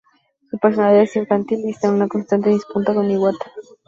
Su 0.49 0.57
personalidad 0.57 1.03
es 1.03 1.15
infantil 1.15 1.59
y 1.63 1.69
esta 1.69 1.87
en 1.87 2.07
constante 2.09 2.49
disputa 2.49 2.91
con 2.91 3.11
Iwata. 3.11 3.51